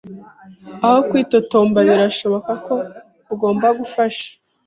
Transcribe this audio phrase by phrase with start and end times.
[0.85, 2.75] Aho kwitotomba, birashoboka ko
[3.33, 4.27] ugomba gufasha.